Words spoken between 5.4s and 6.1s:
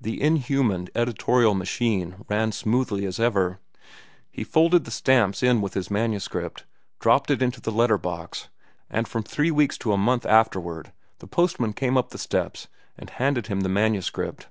in with his